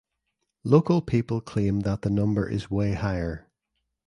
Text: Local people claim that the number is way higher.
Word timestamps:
Local 0.63 1.03
people 1.03 1.41
claim 1.41 1.81
that 1.81 2.01
the 2.01 2.09
number 2.09 2.49
is 2.49 2.71
way 2.71 2.93
higher. 2.93 3.47